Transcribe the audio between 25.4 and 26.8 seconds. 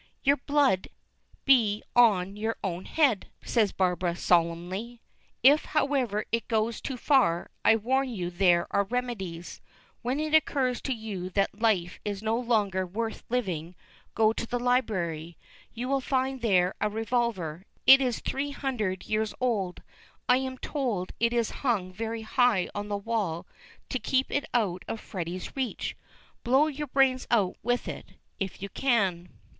reach. Blow